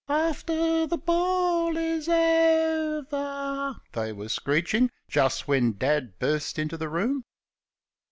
[0.09, 6.89] "After the ball is o ver," they were screeching just when Dad burst into the
[6.89, 7.23] room.